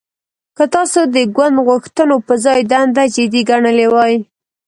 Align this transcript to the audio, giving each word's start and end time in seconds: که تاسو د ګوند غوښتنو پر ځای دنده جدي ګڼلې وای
که 0.57 0.63
تاسو 0.75 0.99
د 1.15 1.17
ګوند 1.35 1.57
غوښتنو 1.67 2.15
پر 2.27 2.35
ځای 2.45 2.59
دنده 2.71 3.03
جدي 3.15 3.41
ګڼلې 3.49 3.87
وای 3.93 4.15